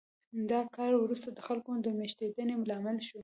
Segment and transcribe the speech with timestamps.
[0.51, 3.19] دا کار وروسته د خلکو د مېشتېدنې لامل شو